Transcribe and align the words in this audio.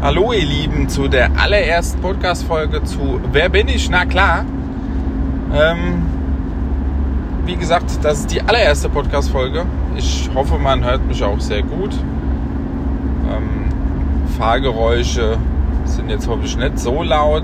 Hallo 0.00 0.32
ihr 0.32 0.46
Lieben 0.46 0.88
zu 0.88 1.08
der 1.08 1.28
allerersten 1.40 2.00
Podcast-Folge 2.00 2.84
zu 2.84 3.20
Wer 3.32 3.48
bin 3.48 3.66
ich? 3.66 3.90
Na 3.90 4.06
klar. 4.06 4.44
Ähm, 5.52 6.06
wie 7.44 7.56
gesagt, 7.56 7.98
das 8.02 8.20
ist 8.20 8.30
die 8.30 8.40
allererste 8.40 8.88
Podcast-Folge. 8.88 9.66
Ich 9.96 10.30
hoffe, 10.32 10.56
man 10.56 10.84
hört 10.84 11.04
mich 11.04 11.24
auch 11.24 11.40
sehr 11.40 11.64
gut. 11.64 11.92
Ähm, 13.28 13.64
Fahrgeräusche 14.38 15.36
sind 15.84 16.10
jetzt 16.10 16.28
hoffentlich 16.28 16.56
nicht 16.56 16.78
so 16.78 17.02
laut. 17.02 17.42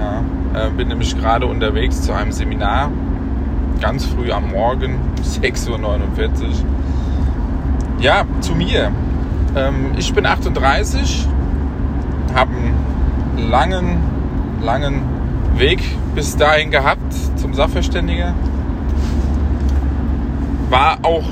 Ja, 0.00 0.66
äh, 0.66 0.70
bin 0.70 0.88
nämlich 0.88 1.16
gerade 1.16 1.46
unterwegs 1.46 2.02
zu 2.02 2.12
einem 2.12 2.32
Seminar. 2.32 2.90
Ganz 3.80 4.04
früh 4.06 4.32
am 4.32 4.50
Morgen, 4.50 4.98
6.49 5.22 5.70
Uhr. 5.70 5.80
Ja, 8.00 8.24
zu 8.40 8.56
mir. 8.56 8.90
Ähm, 9.54 9.92
ich 9.96 10.12
bin 10.12 10.26
38 10.26 11.28
habe 12.34 12.50
einen 12.52 13.50
langen, 13.50 13.98
langen 14.62 15.02
Weg 15.56 15.80
bis 16.14 16.36
dahin 16.36 16.70
gehabt 16.70 17.14
zum 17.36 17.54
Sachverständiger. 17.54 18.34
War 20.70 20.98
auch 21.02 21.24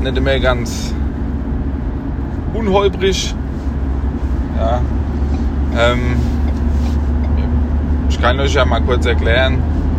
nicht 0.00 0.16
immer 0.16 0.38
ganz 0.38 0.94
unholprig. 2.54 3.34
Ja. 4.58 4.80
Ähm, 5.78 6.16
ich 8.08 8.20
kann 8.20 8.40
euch 8.40 8.54
ja 8.54 8.64
mal 8.64 8.80
kurz 8.80 9.06
erklären, 9.06 9.54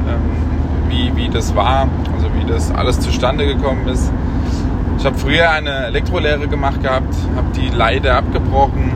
ähm, 0.07 0.89
wie, 0.89 1.15
wie 1.15 1.29
das 1.29 1.55
war, 1.55 1.87
also 2.15 2.27
wie 2.35 2.45
das 2.45 2.71
alles 2.71 2.99
zustande 2.99 3.45
gekommen 3.45 3.87
ist. 3.87 4.11
Ich 4.97 5.05
habe 5.05 5.17
früher 5.17 5.49
eine 5.51 5.85
Elektrolehre 5.85 6.47
gemacht 6.47 6.83
gehabt, 6.83 7.15
habe 7.35 7.47
die 7.55 7.69
leider 7.69 8.17
abgebrochen, 8.17 8.91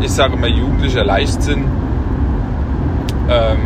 ich 0.00 0.10
sage 0.10 0.34
immer 0.34 0.48
jugendlicher 0.48 1.04
Leichtsinn. 1.04 1.64
Ähm, 3.28 3.58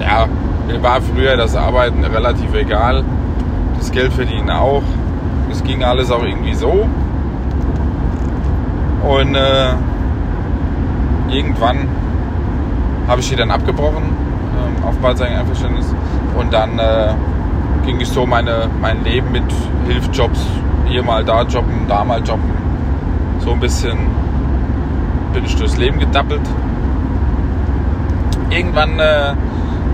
ja, 0.00 0.26
mir 0.66 0.82
war 0.82 1.00
früher 1.00 1.36
das 1.36 1.56
Arbeiten 1.56 2.04
relativ 2.04 2.54
egal. 2.54 3.04
Das 3.78 3.90
Geld 3.90 4.12
verdienen 4.12 4.50
auch. 4.50 4.82
Es 5.50 5.62
ging 5.62 5.84
alles 5.84 6.10
auch 6.10 6.22
irgendwie 6.22 6.54
so. 6.54 6.88
Und 9.02 9.34
äh, 9.34 9.72
irgendwann 11.30 11.88
habe 13.06 13.20
ich 13.20 13.28
die 13.28 13.36
dann 13.36 13.50
abgebrochen, 13.50 14.02
ähm, 14.02 14.84
auf 14.84 14.96
Balsang 14.98 15.32
Einverständnis. 15.34 15.94
Und 16.38 16.52
dann 16.52 16.78
äh, 16.78 17.14
ging 17.84 18.00
ich 18.00 18.08
so 18.08 18.26
meine, 18.26 18.68
mein 18.80 19.04
Leben 19.04 19.30
mit 19.32 19.44
Hilfjobs, 19.86 20.40
hier 20.86 21.02
mal 21.02 21.24
da 21.24 21.42
jobben, 21.42 21.86
da 21.86 22.04
mal 22.04 22.20
jobben, 22.20 22.50
so 23.40 23.52
ein 23.52 23.60
bisschen 23.60 23.98
bin 25.34 25.44
ich 25.44 25.56
durchs 25.56 25.76
Leben 25.76 25.98
gedappelt. 25.98 26.40
Irgendwann 28.50 29.00
äh, 29.00 29.34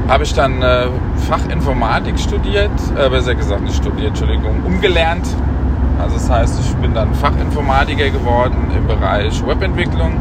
habe 0.06 0.22
ich 0.22 0.34
dann 0.34 0.62
äh, 0.62 0.86
Fachinformatik 1.28 2.18
studiert, 2.18 2.70
äh, 2.96 3.08
besser 3.08 3.34
gesagt 3.34 3.62
nicht 3.62 3.76
studiert, 3.76 4.08
Entschuldigung, 4.08 4.62
umgelernt. 4.64 5.26
Also 5.98 6.14
das 6.14 6.30
heißt, 6.30 6.60
ich 6.60 6.74
bin 6.76 6.94
dann 6.94 7.14
Fachinformatiker 7.14 8.10
geworden 8.10 8.70
im 8.76 8.86
Bereich 8.86 9.44
Webentwicklung. 9.46 10.20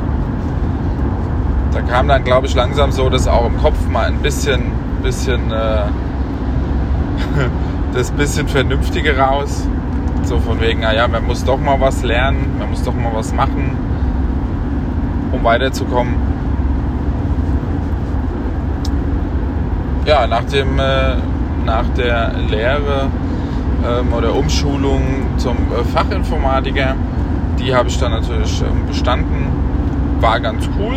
Da 1.74 1.82
kam 1.82 2.08
dann, 2.08 2.24
glaube 2.24 2.48
ich, 2.48 2.56
langsam 2.56 2.92
so, 2.92 3.10
dass 3.10 3.28
auch 3.28 3.46
im 3.46 3.58
Kopf 3.58 3.88
mal 3.90 4.06
ein 4.06 4.20
bisschen, 4.20 4.72
bisschen 5.04 5.52
äh, 5.52 5.84
das 7.94 8.12
bisschen 8.12 8.48
Vernünftige 8.48 9.18
raus. 9.18 9.68
So 10.24 10.40
von 10.40 10.62
wegen, 10.62 10.82
naja, 10.82 11.08
man 11.08 11.26
muss 11.26 11.44
doch 11.44 11.60
mal 11.60 11.80
was 11.80 12.04
lernen, 12.04 12.56
man 12.58 12.70
muss 12.70 12.84
doch 12.84 12.94
mal 12.94 13.12
was 13.14 13.34
machen 13.34 13.89
um 15.32 15.44
weiterzukommen. 15.44 16.16
Ja, 20.06 20.26
nach, 20.28 20.44
dem, 20.46 20.80
äh, 20.80 21.16
nach 21.66 21.86
der 21.96 22.34
Lehre 22.50 23.08
ähm, 23.86 24.14
oder 24.14 24.34
Umschulung 24.34 25.02
zum 25.38 25.56
äh, 25.56 25.84
Fachinformatiker, 25.94 26.96
die 27.60 27.76
habe 27.76 27.90
ich 27.90 28.00
dann 28.00 28.12
natürlich 28.12 28.62
ähm, 28.62 28.88
bestanden, 28.88 29.48
war 30.20 30.40
ganz 30.40 30.68
cool. 30.80 30.96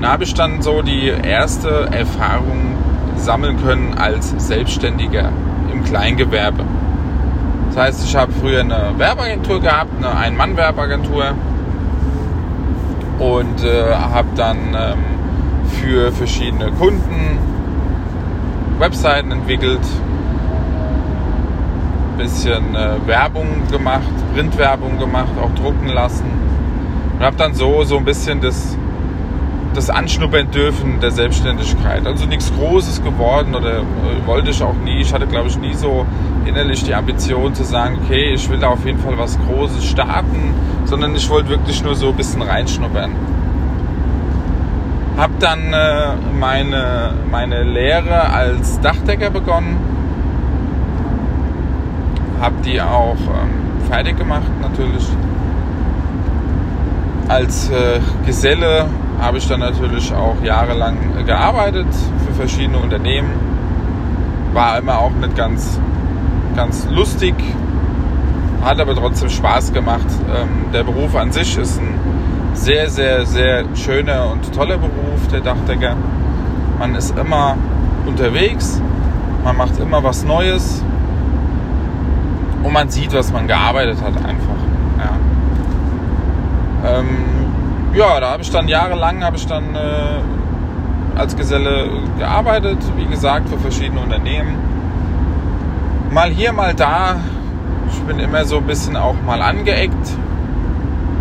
Da 0.00 0.12
habe 0.12 0.24
ich 0.24 0.34
dann 0.34 0.62
so 0.62 0.82
die 0.82 1.08
erste 1.08 1.88
Erfahrung 1.90 2.76
sammeln 3.16 3.60
können 3.60 3.94
als 3.98 4.32
Selbstständiger 4.38 5.32
im 5.72 5.82
Kleingewerbe. 5.82 6.64
Das 7.68 7.76
heißt, 7.76 8.04
ich 8.04 8.14
habe 8.14 8.32
früher 8.32 8.60
eine 8.60 8.92
Werbeagentur 8.96 9.60
gehabt, 9.60 9.90
eine 9.98 10.16
Ein-Mann-Werbeagentur 10.16 11.34
und 13.18 13.64
äh, 13.64 13.94
habe 13.94 14.28
dann 14.36 14.56
ähm, 14.74 14.98
für 15.80 16.12
verschiedene 16.12 16.70
Kunden 16.72 17.38
Webseiten 18.78 19.32
entwickelt, 19.32 19.80
bisschen 22.16 22.74
äh, 22.74 22.94
Werbung 23.06 23.62
gemacht, 23.70 24.02
Printwerbung 24.34 24.98
gemacht, 24.98 25.30
auch 25.40 25.54
drucken 25.60 25.88
lassen 25.88 26.26
und 27.18 27.24
habe 27.24 27.36
dann 27.36 27.54
so 27.54 27.84
so 27.84 27.96
ein 27.96 28.04
bisschen 28.04 28.40
das 28.40 28.76
das 29.74 29.90
Anschnuppern 29.90 30.50
dürfen 30.50 30.98
der 31.00 31.10
Selbstständigkeit. 31.10 32.04
Also 32.06 32.26
nichts 32.26 32.52
Großes 32.52 33.02
geworden 33.02 33.54
oder 33.54 33.78
äh, 33.78 34.26
wollte 34.26 34.50
ich 34.50 34.62
auch 34.62 34.74
nie. 34.74 35.00
Ich 35.00 35.12
hatte, 35.12 35.26
glaube 35.26 35.48
ich, 35.48 35.58
nie 35.58 35.74
so 35.74 36.06
innerlich 36.46 36.82
die 36.84 36.94
Ambition 36.94 37.54
zu 37.54 37.64
sagen, 37.64 37.98
okay, 38.04 38.32
ich 38.34 38.48
will 38.48 38.58
da 38.58 38.68
auf 38.68 38.84
jeden 38.84 38.98
Fall 38.98 39.16
was 39.18 39.38
Großes 39.46 39.84
starten, 39.84 40.54
sondern 40.88 41.14
ich 41.14 41.28
wollte 41.28 41.50
wirklich 41.50 41.82
nur 41.82 41.94
so 41.94 42.08
ein 42.08 42.16
bisschen 42.16 42.40
reinschnuppern. 42.40 43.10
Hab 45.18 45.38
dann 45.38 45.72
äh, 45.72 46.14
meine, 46.38 47.12
meine 47.30 47.62
Lehre 47.62 48.30
als 48.30 48.80
Dachdecker 48.80 49.30
begonnen. 49.30 49.76
Hab 52.40 52.62
die 52.62 52.80
auch 52.80 53.16
ähm, 53.16 53.88
fertig 53.90 54.16
gemacht 54.16 54.48
natürlich. 54.62 55.06
Als 57.28 57.68
äh, 57.68 58.00
Geselle 58.24 58.86
habe 59.20 59.38
ich 59.38 59.46
dann 59.46 59.60
natürlich 59.60 60.14
auch 60.14 60.36
jahrelang 60.42 60.96
gearbeitet 61.26 61.88
für 62.26 62.32
verschiedene 62.32 62.78
Unternehmen. 62.78 63.28
War 64.54 64.78
immer 64.78 65.00
auch 65.00 65.10
nicht 65.10 65.36
ganz, 65.36 65.78
ganz 66.56 66.86
lustig, 66.90 67.34
hat 68.64 68.80
aber 68.80 68.94
trotzdem 68.94 69.30
Spaß 69.30 69.72
gemacht. 69.72 70.06
Ähm, 70.34 70.72
der 70.72 70.84
Beruf 70.84 71.14
an 71.14 71.32
sich 71.32 71.56
ist 71.56 71.80
ein 71.80 71.94
sehr, 72.54 72.90
sehr, 72.90 73.24
sehr 73.24 73.64
schöner 73.74 74.30
und 74.32 74.52
toller 74.54 74.78
Beruf, 74.78 75.28
der 75.30 75.40
Dachdecker. 75.40 75.96
Man 76.78 76.94
ist 76.94 77.16
immer 77.16 77.56
unterwegs, 78.06 78.80
man 79.44 79.56
macht 79.56 79.78
immer 79.78 80.02
was 80.02 80.24
Neues 80.24 80.82
und 82.62 82.72
man 82.72 82.88
sieht, 82.88 83.14
was 83.14 83.32
man 83.32 83.46
gearbeitet 83.46 83.98
hat 84.02 84.16
einfach. 84.16 84.58
Ja. 84.98 86.98
Ähm, 86.98 87.08
ja, 87.94 88.20
da 88.20 88.30
habe 88.30 88.42
ich 88.42 88.50
dann 88.50 88.68
jahrelang 88.68 89.24
ich 89.34 89.46
dann 89.46 89.74
äh, 89.74 91.18
als 91.18 91.36
Geselle 91.36 91.88
gearbeitet, 92.18 92.78
wie 92.96 93.06
gesagt, 93.06 93.48
für 93.48 93.58
verschiedene 93.58 94.00
Unternehmen. 94.00 94.56
Mal 96.10 96.30
hier, 96.30 96.52
mal 96.52 96.74
da. 96.74 97.16
Ich 97.90 98.00
bin 98.02 98.18
immer 98.18 98.44
so 98.44 98.58
ein 98.58 98.66
bisschen 98.66 98.96
auch 98.96 99.14
mal 99.26 99.42
angeeckt. 99.42 99.94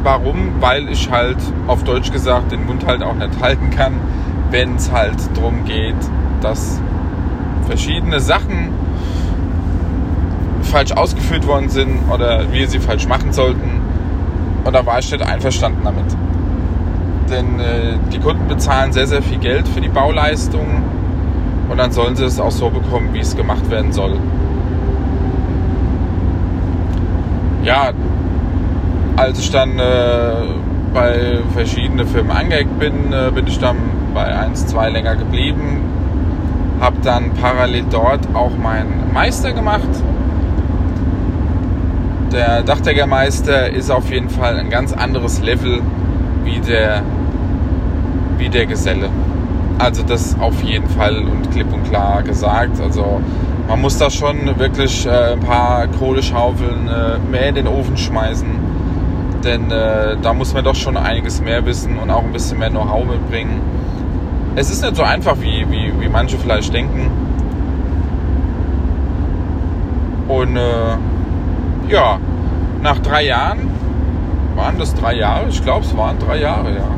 Warum? 0.03 0.53
Weil 0.59 0.89
ich 0.89 1.09
halt 1.11 1.37
auf 1.67 1.83
Deutsch 1.83 2.11
gesagt 2.11 2.51
den 2.51 2.65
Mund 2.65 2.85
halt 2.85 3.03
auch 3.03 3.15
nicht 3.15 3.31
halten 3.41 3.69
kann, 3.69 3.93
wenn 4.51 4.75
es 4.75 4.91
halt 4.91 5.17
darum 5.35 5.65
geht, 5.65 5.95
dass 6.41 6.81
verschiedene 7.67 8.19
Sachen 8.19 8.69
falsch 10.61 10.91
ausgeführt 10.91 11.47
worden 11.47 11.69
sind 11.69 12.09
oder 12.11 12.51
wir 12.51 12.67
sie 12.67 12.79
falsch 12.79 13.07
machen 13.07 13.31
sollten. 13.31 13.81
Und 14.63 14.73
da 14.73 14.85
war 14.85 14.99
ich 14.99 15.11
nicht 15.11 15.23
einverstanden 15.23 15.81
damit 15.83 16.05
denn 17.29 17.59
äh, 17.59 17.97
die 18.11 18.19
Kunden 18.19 18.47
bezahlen 18.47 18.91
sehr, 18.91 19.07
sehr 19.07 19.21
viel 19.21 19.37
Geld 19.37 19.67
für 19.67 19.81
die 19.81 19.89
Bauleistung 19.89 20.83
und 21.69 21.77
dann 21.77 21.91
sollen 21.91 22.15
sie 22.15 22.25
es 22.25 22.39
auch 22.39 22.51
so 22.51 22.69
bekommen, 22.69 23.09
wie 23.13 23.19
es 23.19 23.35
gemacht 23.35 23.69
werden 23.69 23.91
soll. 23.91 24.17
Ja, 27.67 27.91
als 29.17 29.39
ich 29.39 29.51
dann 29.51 29.77
äh, 29.77 30.31
bei 30.93 31.39
verschiedenen 31.53 32.07
Firmen 32.07 32.31
angeeckt 32.31 32.79
bin, 32.79 33.11
äh, 33.11 33.29
bin 33.29 33.45
ich 33.45 33.59
dann 33.59 33.75
bei 34.13 34.23
1, 34.23 34.67
2 34.67 34.89
länger 34.91 35.17
geblieben, 35.17 35.81
habe 36.79 36.95
dann 37.03 37.31
parallel 37.33 37.83
dort 37.91 38.21
auch 38.33 38.55
meinen 38.55 39.11
Meister 39.13 39.51
gemacht. 39.51 39.89
Der 42.31 42.63
Dachdeckermeister 42.63 43.69
ist 43.69 43.91
auf 43.91 44.09
jeden 44.11 44.29
Fall 44.29 44.55
ein 44.57 44.69
ganz 44.69 44.93
anderes 44.93 45.41
Level 45.41 45.81
wie 46.45 46.61
der 46.61 47.01
wie 48.37 48.47
der 48.47 48.65
Geselle. 48.65 49.09
Also 49.77 50.03
das 50.03 50.39
auf 50.39 50.63
jeden 50.63 50.87
Fall 50.87 51.17
und 51.17 51.51
klipp 51.51 51.73
und 51.73 51.83
klar 51.83 52.23
gesagt. 52.23 52.79
Also 52.79 53.19
man 53.67 53.81
muss 53.81 53.97
da 53.97 54.09
schon 54.09 54.57
wirklich 54.57 55.05
äh, 55.05 55.33
ein 55.33 55.39
paar 55.39 55.87
Kohleschaufeln 55.87 56.87
äh, 56.87 57.19
mehr 57.29 57.49
in 57.49 57.55
den 57.55 57.67
Ofen 57.67 57.97
schmeißen, 57.97 58.47
Denn 59.43 59.69
äh, 59.71 60.17
da 60.21 60.33
muss 60.33 60.53
man 60.53 60.63
doch 60.63 60.75
schon 60.75 60.97
einiges 60.97 61.41
mehr 61.41 61.65
wissen 61.65 61.97
und 61.97 62.09
auch 62.09 62.23
ein 62.23 62.31
bisschen 62.31 62.59
mehr 62.59 62.69
Know-how 62.69 63.05
mitbringen. 63.05 63.61
Es 64.55 64.71
ist 64.71 64.81
nicht 64.81 64.95
so 64.95 65.03
einfach, 65.03 65.35
wie, 65.39 65.65
wie, 65.69 65.93
wie 65.99 66.09
manche 66.09 66.37
vielleicht 66.37 66.73
denken. 66.73 67.11
Und 70.27 70.57
äh, 70.57 70.97
ja, 71.89 72.19
nach 72.81 72.99
drei 72.99 73.25
Jahren, 73.25 73.69
waren 74.55 74.77
das 74.79 74.93
drei 74.95 75.15
Jahre? 75.15 75.47
Ich 75.49 75.63
glaube, 75.63 75.85
es 75.85 75.95
waren 75.95 76.17
drei 76.19 76.39
Jahre, 76.39 76.69
ja. 76.73 76.89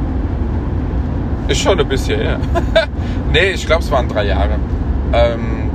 Ist 1.48 1.62
schon 1.62 1.80
ein 1.80 1.88
bisschen 1.88 2.20
her. 2.20 2.40
nee, 3.34 3.52
ich 3.54 3.66
glaube, 3.66 3.84
es 3.84 3.92
waren 3.92 4.08
drei 4.08 4.26
Jahre. 4.26 4.56
Ähm, 5.14 5.69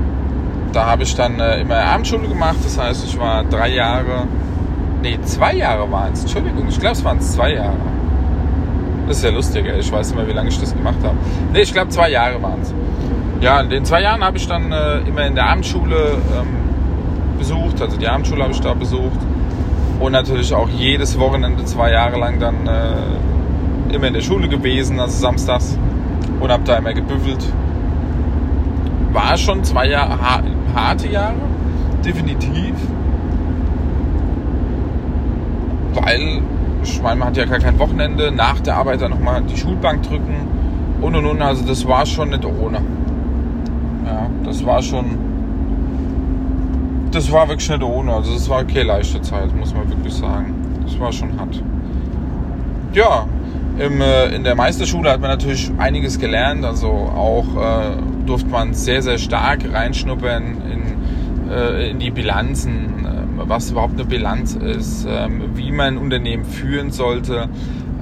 da 0.75 0.87
habe 0.87 1.05
ich 1.05 1.15
dann 1.15 1.39
äh, 1.39 1.61
immer 1.61 1.77
Abendschule 1.77 2.29
gemacht. 2.29 2.57
Das 2.65 2.79
heißt, 2.79 3.07
ich 3.07 3.19
war 3.19 3.45
drei 3.45 3.69
Jahre, 3.69 4.27
nee, 5.03 5.19
zwei 5.23 5.55
Jahre 5.55 5.91
waren 5.91 6.13
es. 6.13 6.23
Entschuldigung, 6.23 6.67
ich 6.69 6.81
glaube, 6.81 6.97
es 6.97 7.05
waren 7.05 7.21
zwei 7.21 7.55
Jahre. 7.55 7.77
Das 9.07 9.19
ist 9.19 9.25
ja 9.25 9.31
lustig, 9.31 9.67
ey. 9.67 9.79
ich 9.79 9.93
weiß 9.93 10.13
immer, 10.13 10.27
wie 10.27 10.33
lange 10.33 10.49
ich 10.49 10.59
das 10.59 10.75
gemacht 10.75 10.99
habe. 11.03 11.17
Nee, 11.53 11.61
ich 11.61 11.73
glaube, 11.73 11.91
zwei 11.91 12.11
Jahre 12.11 12.43
waren 12.43 12.61
es. 12.63 12.75
Ja, 13.41 13.61
in 13.61 13.69
den 13.69 13.85
zwei 13.85 14.01
Jahren 14.03 14.25
habe 14.25 14.37
ich 14.37 14.49
dann 14.49 14.73
äh, 14.73 14.99
immer 15.01 15.27
in 15.27 15.35
der 15.35 15.47
Abendschule 15.47 16.17
ähm, 16.39 17.39
besucht. 17.39 17.81
Also 17.81 17.97
die 17.97 18.09
Abendschule 18.09 18.43
habe 18.43 18.53
ich 18.53 18.61
da 18.61 18.75
besucht. 18.75 19.21
Und 20.01 20.13
natürlich 20.13 20.53
auch 20.55 20.69
jedes 20.69 21.19
Wochenende 21.19 21.65
zwei 21.65 21.93
Jahre 21.93 22.19
lang 22.19 22.41
dann 22.41 22.67
äh, 22.67 23.95
immer 23.95 24.09
in 24.09 24.15
der 24.15 24.23
Schule 24.23 24.49
gewesen, 24.49 24.99
also 24.99 25.17
samstags. 25.19 25.79
Und 26.41 26.51
habe 26.51 26.65
da 26.65 26.77
immer 26.77 26.95
gebüffelt. 26.95 27.45
War 29.13 29.37
schon 29.37 29.63
zwei 29.63 29.87
Jahre, 29.87 30.19
harte 30.75 31.09
Jahre, 31.09 31.35
definitiv. 32.05 32.75
Weil, 35.95 36.43
ich 36.83 37.03
meine, 37.03 37.17
man 37.17 37.29
hat 37.29 37.37
ja 37.37 37.45
gar 37.45 37.61
kein 37.61 37.79
Wochenende, 37.79 38.33
nach 38.33 38.61
der 38.61 38.77
Arbeit 38.77 39.01
dann 39.01 39.11
nochmal 39.11 39.43
die 39.43 39.57
Schulbank 39.57 40.03
drücken 40.03 40.35
und 41.01 41.15
und 41.15 41.27
und. 41.27 41.43
Also 41.43 41.65
das 41.65 41.87
war 41.87 42.05
schon 42.05 42.31
nicht 42.31 42.45
ohne. 42.45 42.81
Ja, 44.07 44.27
das 44.45 44.65
war 44.65 44.83
schon. 44.83 45.19
Das 47.11 47.31
war 47.31 47.49
wirklich 47.49 47.69
nicht 47.71 47.83
ohne. 47.83 48.13
Also 48.13 48.35
das 48.35 48.49
war 48.49 48.65
keine 48.65 48.85
leichte 48.85 49.23
Zeit, 49.23 49.55
muss 49.57 49.73
man 49.73 49.89
wirklich 49.89 50.15
sagen. 50.15 50.55
Das 50.85 50.99
war 50.99 51.13
schon 51.13 51.39
hart. 51.39 51.63
Ja, 52.93 53.27
im, 53.79 54.01
äh, 54.01 54.27
in 54.35 54.45
der 54.45 54.55
Meisterschule 54.55 55.11
hat 55.11 55.21
man 55.21 55.31
natürlich 55.31 55.71
einiges 55.79 56.19
gelernt. 56.19 56.65
Also 56.65 56.89
auch 56.89 57.45
äh, 57.57 57.97
durfte 58.27 58.49
man 58.49 58.75
sehr, 58.75 59.03
sehr 59.03 59.19
stark 59.19 59.61
reinschnuppern 59.73 60.43
in, 60.71 61.51
äh, 61.51 61.91
in 61.91 61.99
die 61.99 62.11
Bilanzen, 62.11 63.05
äh, 63.05 63.49
was 63.49 63.71
überhaupt 63.71 63.95
eine 63.95 64.05
Bilanz 64.05 64.55
ist, 64.55 65.07
ähm, 65.09 65.43
wie 65.55 65.71
man 65.73 65.95
ein 65.95 65.99
Unternehmen 65.99 66.45
führen 66.45 66.91
sollte, 66.91 67.49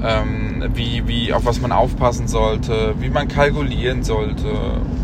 ähm, 0.02 0.64
wie, 0.74 1.02
wie, 1.06 1.32
auf 1.32 1.44
was 1.44 1.60
man 1.60 1.72
aufpassen 1.72 2.28
sollte, 2.28 2.94
wie 2.98 3.08
man 3.08 3.28
kalkulieren 3.28 4.02
sollte 4.02 4.48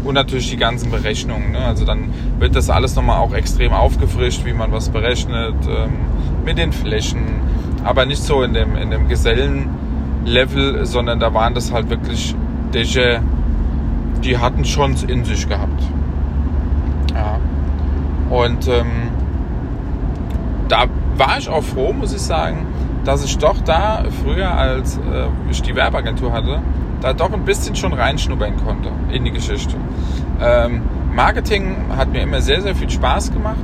und 0.05 0.15
natürlich 0.15 0.51
die 0.51 0.57
ganzen 0.57 0.91
Berechnungen. 0.91 1.53
Ne? 1.53 1.59
Also 1.59 1.85
dann 1.85 2.13
wird 2.39 2.57
das 2.57 2.71
alles 2.71 2.97
nochmal 2.97 3.19
auch 3.19 3.35
extrem 3.35 3.73
aufgefrischt, 3.73 4.45
wie 4.45 4.53
man 4.53 4.73
was 4.73 4.89
berechnet, 4.89 5.55
ähm, 5.69 5.93
mit 6.45 6.59
den 6.59 6.73
Flächen, 6.73 7.23
aber 7.85 8.07
nicht 8.07 8.23
so 8.23 8.43
in 8.43 8.55
dem, 8.55 8.77
in 8.77 8.91
dem 8.91 9.09
Gesellenlevel, 9.09 10.85
sondern 10.87 11.21
da 11.21 11.33
waren 11.33 11.55
das 11.55 11.73
halt 11.73 11.91
wirklich 11.91 12.35
Deje 12.73 13.23
die 14.25 14.39
hatten 14.39 14.65
schon 14.65 14.95
in 15.07 15.25
sich 15.25 15.49
gehabt. 15.49 15.83
Ja. 17.15 17.39
Und 18.31 18.69
ähm, 18.69 19.11
da 20.69 20.85
war 21.17 21.39
ich 21.39 21.49
auch 21.49 21.63
froh, 21.63 21.93
muss 21.93 22.13
ich 22.13 22.21
sagen, 22.21 22.67
dass 23.05 23.25
ich 23.25 23.39
doch 23.39 23.61
da 23.61 24.05
früher, 24.23 24.51
als 24.51 24.97
äh, 24.99 25.27
ich 25.51 25.63
die 25.63 25.75
Werbeagentur 25.75 26.33
hatte, 26.33 26.61
da 27.01 27.13
doch 27.13 27.33
ein 27.33 27.45
bisschen 27.45 27.77
schon 27.77 27.93
reinschnuppern 27.93 28.57
konnte 28.65 28.91
in 29.11 29.25
die 29.25 29.31
Geschichte. 29.31 29.77
Ähm, 30.41 30.83
Marketing 31.15 31.77
hat 31.97 32.13
mir 32.13 32.23
immer 32.23 32.41
sehr, 32.41 32.61
sehr 32.61 32.75
viel 32.75 32.91
Spaß 32.91 33.33
gemacht. 33.33 33.57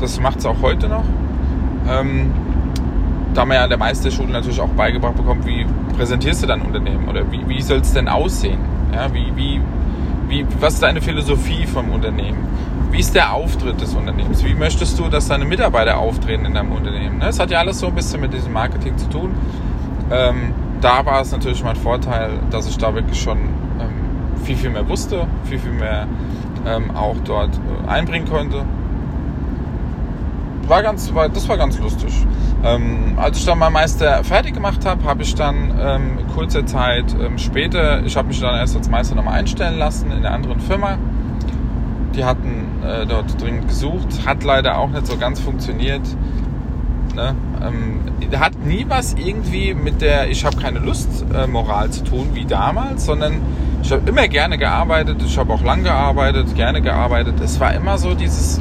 Das 0.00 0.18
macht 0.20 0.38
es 0.38 0.46
auch 0.46 0.62
heute 0.62 0.88
noch. 0.88 1.04
Ähm, 1.88 2.32
da 3.34 3.44
man 3.44 3.56
ja 3.56 3.64
an 3.64 3.68
der 3.68 3.78
Meisterschule 3.78 4.32
natürlich 4.32 4.60
auch 4.60 4.68
beigebracht 4.70 5.16
bekommt, 5.16 5.46
wie 5.46 5.66
präsentierst 5.96 6.42
du 6.42 6.46
dein 6.46 6.62
Unternehmen 6.62 7.08
oder 7.08 7.30
wie, 7.30 7.46
wie 7.48 7.62
soll 7.62 7.78
es 7.78 7.92
denn 7.92 8.08
aussehen? 8.08 8.58
Ja, 8.92 9.12
wie, 9.12 9.32
wie, 9.34 9.60
wie, 10.28 10.46
was 10.60 10.74
ist 10.74 10.82
deine 10.82 11.00
Philosophie 11.00 11.66
vom 11.66 11.90
Unternehmen? 11.90 12.38
Wie 12.90 13.00
ist 13.00 13.14
der 13.14 13.32
Auftritt 13.32 13.80
des 13.80 13.94
Unternehmens? 13.94 14.44
Wie 14.44 14.54
möchtest 14.54 14.98
du, 14.98 15.08
dass 15.08 15.28
deine 15.28 15.46
Mitarbeiter 15.46 15.98
auftreten 15.98 16.44
in 16.44 16.54
deinem 16.54 16.72
Unternehmen? 16.72 17.20
Das 17.20 17.38
hat 17.38 17.50
ja 17.50 17.60
alles 17.60 17.78
so 17.78 17.86
ein 17.86 17.94
bisschen 17.94 18.20
mit 18.20 18.34
diesem 18.34 18.52
Marketing 18.52 18.98
zu 18.98 19.08
tun. 19.08 19.34
Ähm, 20.10 20.52
da 20.80 21.06
war 21.06 21.22
es 21.22 21.32
natürlich 21.32 21.64
mein 21.64 21.76
Vorteil, 21.76 22.32
dass 22.50 22.68
ich 22.68 22.76
da 22.76 22.94
wirklich 22.94 23.20
schon 23.20 23.38
ähm, 23.38 24.44
viel, 24.44 24.56
viel 24.56 24.70
mehr 24.70 24.86
wusste, 24.88 25.26
viel, 25.44 25.58
viel 25.58 25.72
mehr 25.72 26.06
ähm, 26.66 26.90
auch 26.94 27.16
dort 27.24 27.50
äh, 27.56 27.88
einbringen 27.88 28.28
konnte 28.28 28.64
war 30.68 30.82
ganz, 30.82 31.12
war, 31.14 31.28
das 31.28 31.48
war 31.48 31.56
ganz 31.56 31.78
lustig. 31.78 32.12
Ähm, 32.64 33.14
als 33.16 33.38
ich 33.38 33.44
dann 33.44 33.58
mein 33.58 33.72
Meister 33.72 34.22
fertig 34.24 34.54
gemacht 34.54 34.86
habe, 34.86 35.04
habe 35.04 35.22
ich 35.22 35.34
dann 35.34 35.72
ähm, 35.80 36.18
kurze 36.34 36.64
Zeit 36.64 37.14
ähm, 37.20 37.38
später, 37.38 38.04
ich 38.04 38.16
habe 38.16 38.28
mich 38.28 38.40
dann 38.40 38.54
erst 38.54 38.76
als 38.76 38.88
Meister 38.88 39.14
nochmal 39.14 39.38
einstellen 39.38 39.78
lassen 39.78 40.10
in 40.10 40.18
einer 40.18 40.30
anderen 40.32 40.60
Firma. 40.60 40.98
Die 42.14 42.24
hatten 42.24 42.82
äh, 42.84 43.06
dort 43.06 43.40
dringend 43.40 43.68
gesucht, 43.68 44.26
hat 44.26 44.44
leider 44.44 44.78
auch 44.78 44.90
nicht 44.90 45.06
so 45.06 45.16
ganz 45.16 45.40
funktioniert. 45.40 46.02
Ne? 47.14 47.34
Ähm, 47.62 48.00
hat 48.38 48.58
nie 48.64 48.86
was 48.88 49.14
irgendwie 49.14 49.74
mit 49.74 50.00
der 50.00 50.30
Ich 50.30 50.44
habe 50.44 50.56
keine 50.56 50.78
Lust 50.78 51.24
äh, 51.34 51.46
Moral 51.46 51.90
zu 51.90 52.04
tun 52.04 52.30
wie 52.32 52.44
damals, 52.44 53.04
sondern 53.04 53.42
ich 53.82 53.92
habe 53.92 54.08
immer 54.08 54.28
gerne 54.28 54.58
gearbeitet, 54.58 55.22
ich 55.24 55.36
habe 55.36 55.52
auch 55.52 55.62
lang 55.62 55.82
gearbeitet, 55.82 56.54
gerne 56.54 56.80
gearbeitet. 56.80 57.40
Es 57.40 57.58
war 57.60 57.74
immer 57.74 57.98
so 57.98 58.14
dieses 58.14 58.60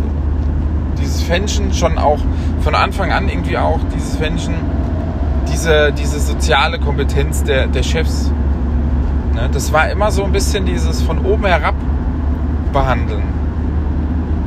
dieses 1.01 1.21
Fännchen 1.21 1.73
schon 1.73 1.97
auch 1.97 2.19
von 2.61 2.75
Anfang 2.75 3.11
an 3.11 3.27
irgendwie 3.27 3.57
auch 3.57 3.79
dieses 3.93 4.15
Fännchen, 4.15 4.53
diese, 5.51 5.91
diese 5.91 6.19
soziale 6.19 6.79
Kompetenz 6.79 7.43
der, 7.43 7.67
der 7.67 7.83
Chefs. 7.83 8.31
Ne? 9.33 9.49
Das 9.51 9.73
war 9.73 9.89
immer 9.89 10.11
so 10.11 10.23
ein 10.23 10.31
bisschen 10.31 10.65
dieses 10.65 11.01
von 11.01 11.25
oben 11.25 11.45
herab 11.45 11.75
behandeln. 12.71 13.23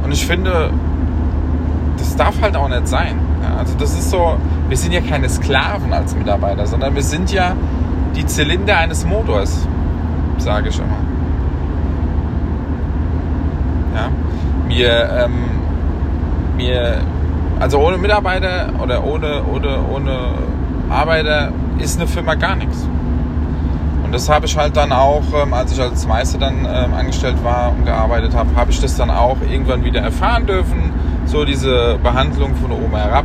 Und 0.04 0.12
ich 0.12 0.26
finde, 0.26 0.70
das 1.98 2.16
darf 2.16 2.40
halt 2.40 2.56
auch 2.56 2.68
nicht 2.68 2.88
sein. 2.88 3.18
Ja? 3.42 3.56
Also 3.58 3.74
das 3.78 3.94
ist 3.94 4.10
so, 4.10 4.36
wir 4.68 4.76
sind 4.76 4.92
ja 4.92 5.00
keine 5.00 5.28
Sklaven 5.28 5.92
als 5.92 6.14
Mitarbeiter, 6.14 6.66
sondern 6.66 6.94
wir 6.94 7.02
sind 7.02 7.32
ja 7.32 7.54
die 8.14 8.26
Zylinder 8.26 8.78
eines 8.78 9.04
Motors, 9.04 9.66
sage 10.38 10.68
ich 10.68 10.78
immer. 10.78 10.98
Ja? 13.94 14.08
Wir, 14.68 15.24
ähm, 15.24 15.53
mir, 16.56 16.98
also 17.60 17.78
ohne 17.78 17.98
Mitarbeiter 17.98 18.70
oder 18.82 19.04
ohne, 19.04 19.42
ohne, 19.44 19.78
ohne 19.92 20.18
Arbeiter 20.90 21.52
ist 21.78 21.98
eine 21.98 22.06
Firma 22.06 22.34
gar 22.34 22.56
nichts. 22.56 22.86
Und 24.04 24.12
das 24.12 24.28
habe 24.28 24.46
ich 24.46 24.56
halt 24.56 24.76
dann 24.76 24.92
auch, 24.92 25.22
ähm, 25.42 25.52
als 25.52 25.72
ich 25.72 25.80
als 25.80 26.06
Meister 26.06 26.38
dann 26.38 26.66
ähm, 26.66 26.94
angestellt 26.94 27.42
war 27.42 27.72
und 27.72 27.84
gearbeitet 27.84 28.34
habe, 28.34 28.54
habe 28.54 28.70
ich 28.70 28.80
das 28.80 28.96
dann 28.96 29.10
auch 29.10 29.36
irgendwann 29.50 29.84
wieder 29.84 30.00
erfahren 30.00 30.46
dürfen. 30.46 30.92
So 31.26 31.44
diese 31.44 31.98
Behandlung 32.02 32.54
von 32.56 32.70
oben 32.70 32.94
herab. 32.94 33.24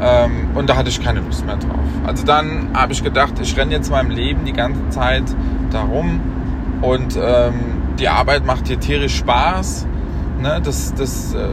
Ähm, 0.00 0.50
und 0.54 0.70
da 0.70 0.76
hatte 0.76 0.88
ich 0.88 1.02
keine 1.02 1.20
Lust 1.20 1.44
mehr 1.44 1.56
drauf. 1.56 1.74
Also 2.06 2.24
dann 2.24 2.68
habe 2.72 2.92
ich 2.92 3.02
gedacht, 3.02 3.34
ich 3.42 3.56
renne 3.56 3.72
jetzt 3.72 3.90
meinem 3.90 4.10
Leben 4.10 4.44
die 4.44 4.52
ganze 4.52 4.88
Zeit 4.90 5.24
darum 5.70 6.20
und 6.80 7.18
die 7.98 8.08
Arbeit 8.08 8.46
macht 8.46 8.68
dir 8.68 8.78
tierisch 8.78 9.16
Spaß 9.16 9.86
Ne, 10.40 10.60
das, 10.62 10.94
das, 10.94 11.34
äh, 11.34 11.48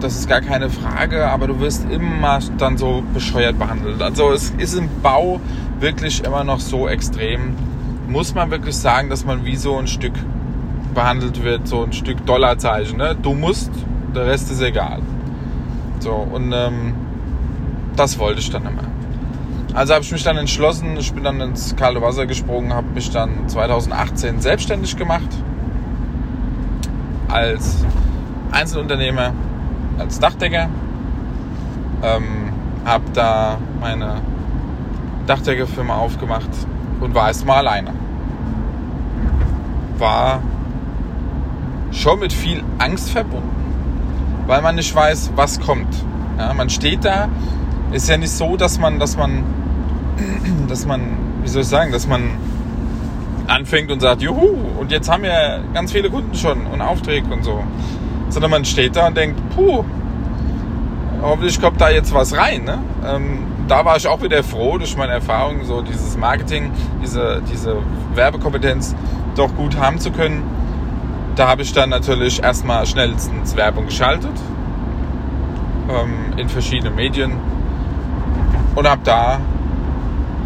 das 0.00 0.16
ist 0.16 0.28
gar 0.28 0.40
keine 0.40 0.70
Frage, 0.70 1.28
aber 1.28 1.46
du 1.46 1.60
wirst 1.60 1.84
immer 1.90 2.38
dann 2.56 2.78
so 2.78 3.02
bescheuert 3.12 3.58
behandelt. 3.58 4.00
Also 4.00 4.32
es 4.32 4.50
ist 4.56 4.74
im 4.74 4.88
Bau 5.02 5.40
wirklich 5.78 6.24
immer 6.24 6.42
noch 6.42 6.58
so 6.60 6.88
extrem. 6.88 7.54
Muss 8.08 8.34
man 8.34 8.50
wirklich 8.50 8.76
sagen, 8.76 9.10
dass 9.10 9.26
man 9.26 9.44
wie 9.44 9.56
so 9.56 9.76
ein 9.76 9.86
Stück 9.86 10.14
behandelt 10.94 11.44
wird, 11.44 11.68
so 11.68 11.82
ein 11.82 11.92
Stück 11.92 12.24
Dollarzeichen. 12.24 12.96
Ne? 12.96 13.14
Du 13.20 13.34
musst, 13.34 13.70
der 14.14 14.26
Rest 14.26 14.50
ist 14.50 14.62
egal. 14.62 15.00
So, 15.98 16.12
und 16.12 16.52
ähm, 16.52 16.94
das 17.96 18.18
wollte 18.18 18.40
ich 18.40 18.50
dann 18.50 18.62
immer. 18.62 18.84
Also 19.74 19.94
habe 19.94 20.02
ich 20.02 20.10
mich 20.10 20.24
dann 20.24 20.38
entschlossen, 20.38 20.96
ich 20.96 21.12
bin 21.12 21.22
dann 21.24 21.40
ins 21.40 21.76
kalte 21.76 22.00
Wasser 22.00 22.26
gesprungen, 22.26 22.72
habe 22.72 22.88
mich 22.94 23.10
dann 23.10 23.48
2018 23.48 24.40
selbstständig 24.40 24.96
gemacht 24.96 25.28
als 27.28 27.84
Einzelunternehmer 28.52 29.32
als 29.98 30.18
Dachdecker. 30.18 30.68
Ähm, 32.02 32.52
habe 32.84 33.04
da 33.12 33.58
meine 33.80 34.16
Dachdeckerfirma 35.26 35.96
aufgemacht 35.96 36.48
und 37.00 37.14
war 37.14 37.28
erstmal 37.28 37.58
alleine. 37.58 37.92
War 39.98 40.40
schon 41.92 42.20
mit 42.20 42.32
viel 42.32 42.62
Angst 42.78 43.10
verbunden, 43.10 43.50
weil 44.46 44.62
man 44.62 44.76
nicht 44.76 44.94
weiß, 44.94 45.32
was 45.36 45.60
kommt. 45.60 45.94
Ja, 46.38 46.54
man 46.54 46.70
steht 46.70 47.04
da 47.04 47.28
ist 47.92 48.08
ja 48.08 48.16
nicht 48.16 48.30
so, 48.30 48.56
dass 48.56 48.78
man, 48.78 48.98
dass 48.98 49.16
man, 49.16 49.44
dass 50.68 50.86
man, 50.86 51.00
wie 51.42 51.48
soll 51.48 51.62
ich 51.62 51.68
sagen, 51.68 51.92
dass 51.92 52.06
man 52.06 52.30
anfängt 53.46 53.90
und 53.90 54.00
sagt, 54.00 54.22
juhu, 54.22 54.56
und 54.78 54.92
jetzt 54.92 55.10
haben 55.10 55.24
wir 55.24 55.60
ganz 55.74 55.92
viele 55.92 56.08
Kunden 56.08 56.34
schon 56.34 56.66
und 56.66 56.80
Aufträge 56.80 57.32
und 57.32 57.42
so. 57.42 57.64
Sondern 58.30 58.50
man 58.50 58.64
steht 58.64 58.96
da 58.96 59.08
und 59.08 59.16
denkt, 59.16 59.38
puh, 59.54 59.84
hoffentlich 61.22 61.60
kommt 61.60 61.80
da 61.80 61.90
jetzt 61.90 62.14
was 62.14 62.36
rein. 62.36 62.64
Ne? 62.64 62.78
Ähm, 63.06 63.46
da 63.68 63.84
war 63.84 63.96
ich 63.96 64.08
auch 64.08 64.22
wieder 64.22 64.42
froh 64.42 64.78
durch 64.78 64.96
meine 64.96 65.12
Erfahrung, 65.12 65.64
so 65.64 65.82
dieses 65.82 66.16
Marketing, 66.16 66.72
diese, 67.02 67.42
diese 67.52 67.76
Werbekompetenz 68.14 68.94
doch 69.36 69.54
gut 69.54 69.76
haben 69.76 69.98
zu 69.98 70.10
können. 70.10 70.42
Da 71.36 71.48
habe 71.48 71.62
ich 71.62 71.72
dann 71.72 71.90
natürlich 71.90 72.42
erstmal 72.42 72.84
schnellstens 72.86 73.56
Werbung 73.56 73.86
geschaltet 73.86 74.32
ähm, 75.88 76.36
in 76.36 76.48
verschiedenen 76.48 76.96
Medien 76.96 77.32
und 78.74 78.88
habe 78.88 79.00
da 79.04 79.40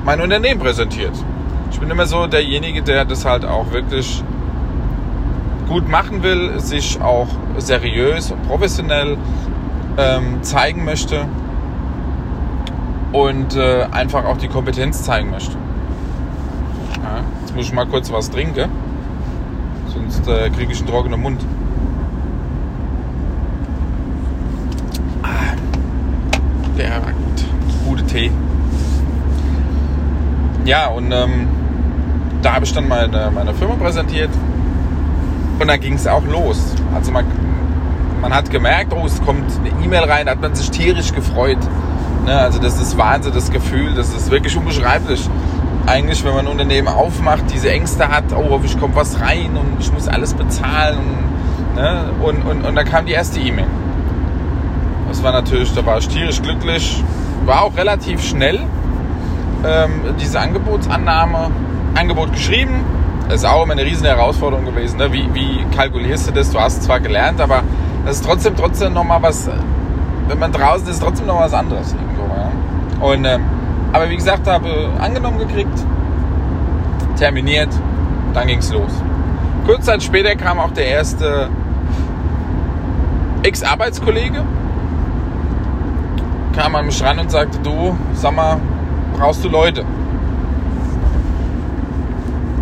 mein 0.05 0.21
Unternehmen 0.21 0.61
präsentiert. 0.61 1.15
Ich 1.71 1.81
bin 1.81 1.91
immer 1.91 2.07
so 2.07 2.27
derjenige, 2.27 2.83
der 2.83 3.05
das 3.05 3.25
halt 3.25 3.45
auch 3.45 3.73
wirklich 3.73 4.23
gut 5.75 5.89
machen 5.89 6.23
will, 6.23 6.61
sich 6.61 7.01
auch 7.01 7.27
seriös 7.59 8.31
und 8.31 8.47
professionell 8.47 9.17
ähm, 9.99 10.41
zeigen 10.43 10.85
möchte 10.85 11.27
und 13.11 13.57
äh, 13.57 13.85
einfach 13.91 14.25
auch 14.25 14.37
die 14.37 14.47
Kompetenz 14.47 15.03
zeigen 15.03 15.33
möchte. 15.33 15.57
Ja, 17.03 17.23
jetzt 17.41 17.57
muss 17.57 17.67
ich 17.67 17.73
mal 17.73 17.87
kurz 17.87 18.13
was 18.13 18.31
trinken, 18.31 18.71
sonst 19.89 20.29
äh, 20.29 20.49
kriege 20.51 20.71
ich 20.71 20.79
einen 20.79 20.89
trockenen 20.89 21.21
Mund. 21.21 21.45
Ah, 25.25 25.57
der 26.79 26.91
war 26.91 27.13
gut. 27.13 27.45
Gute 27.85 28.07
Tee. 28.07 28.31
Ja, 30.67 30.87
und 30.87 31.11
ähm, 31.11 31.49
da 32.43 32.55
habe 32.55 32.65
ich 32.65 32.73
dann 32.73 32.87
meine, 32.87 33.33
meine 33.35 33.53
Firma 33.55 33.75
präsentiert 33.75 34.31
und 35.59 35.69
dann 35.69 35.81
ging 35.81 35.95
es 35.95 36.07
auch 36.07 36.25
los. 36.25 36.75
Also 36.95 37.13
man, 37.13 37.25
man 38.21 38.35
hat 38.35 38.51
gemerkt, 38.51 38.93
oh, 38.93 39.05
es 39.07 39.23
kommt 39.23 39.45
eine 39.61 39.85
E-Mail 39.85 40.05
rein, 40.05 40.27
da 40.27 40.33
hat 40.33 40.41
man 40.41 40.55
sich 40.55 40.71
tierisch 40.71 41.13
gefreut. 41.13 41.59
Ne? 42.25 42.39
Also 42.39 42.59
das 42.59 42.81
ist 42.81 42.97
Wahnsinn, 42.97 43.33
das 43.35 43.51
Gefühl, 43.51 43.95
das 43.95 44.15
ist 44.15 44.31
wirklich 44.31 44.57
unbeschreiblich. 44.57 45.29
Eigentlich, 45.87 46.25
wenn 46.25 46.35
man 46.35 46.47
ein 46.47 46.53
Unternehmen 46.53 46.89
aufmacht, 46.89 47.45
diese 47.53 47.71
Ängste 47.71 48.09
hat, 48.09 48.25
oh, 48.33 48.45
hoffentlich 48.51 48.79
kommt 48.79 48.97
was 48.97 49.21
rein 49.21 49.51
und 49.57 49.77
ich 49.81 49.93
muss 49.93 50.09
alles 50.09 50.33
bezahlen. 50.33 50.99
Und, 50.99 51.77
ne? 51.77 52.11
und, 52.23 52.43
und, 52.43 52.67
und 52.67 52.75
da 52.75 52.85
kam 52.85 53.05
die 53.07 53.13
erste 53.13 53.39
E-Mail. 53.41 53.67
Das 55.09 55.23
war 55.23 55.33
natürlich, 55.33 55.73
da 55.75 55.85
war 55.85 55.99
ich 55.99 56.09
tierisch 56.09 56.41
glücklich. 56.41 57.05
War 57.45 57.63
auch 57.63 57.77
relativ 57.77 58.23
schnell 58.25 58.61
ähm, 59.65 60.01
diese 60.21 60.41
Angebotsannahme, 60.41 61.51
Angebot 61.95 62.33
geschrieben. 62.33 62.81
Ist 63.31 63.47
auch 63.47 63.65
immer 63.65 63.73
eine 63.73 63.85
riesen 63.85 64.07
Herausforderung 64.07 64.67
gewesen. 64.67 64.99
Ne? 64.99 65.13
Wie, 65.13 65.29
wie 65.33 65.65
kalkulierst 65.75 66.29
du 66.29 66.33
das? 66.33 66.51
Du 66.51 66.61
hast 66.61 66.83
zwar 66.83 67.01
gelernt, 67.01 67.41
aber 67.41 67.63
das 68.05 68.17
ist 68.17 68.25
trotzdem, 68.25 68.55
trotzdem 68.55 68.93
nochmal 68.93 69.23
was, 69.23 69.49
wenn 70.29 70.39
man 70.39 70.53
draußen 70.53 70.87
ist, 70.89 71.03
trotzdem 71.03 71.27
noch 71.27 71.41
was 71.41 71.55
anderes 71.55 71.95
irgendwo. 71.95 72.23
Ja? 72.35 73.07
Und, 73.07 73.25
ähm, 73.25 73.43
aber 73.93 74.11
wie 74.11 74.17
gesagt, 74.17 74.47
habe 74.47 74.91
angenommen 74.99 75.39
gekriegt, 75.39 75.79
terminiert, 77.17 77.71
dann 78.35 78.47
ging 78.47 78.59
es 78.59 78.71
los. 78.73 78.93
Kurze 79.67 79.83
Zeit 79.83 80.03
später 80.03 80.37
kam 80.37 80.59
auch 80.59 80.73
der 80.73 80.87
erste 80.87 81.49
Ex-Arbeitskollege, 83.43 84.43
kam 86.55 86.75
an 86.77 86.87
mich 86.87 87.03
ran 87.03 87.19
und 87.19 87.31
sagte, 87.31 87.59
du, 87.63 87.97
sag 88.15 88.37
mal, 88.37 88.59
brauchst 89.17 89.45
du 89.45 89.49
Leute? 89.49 89.85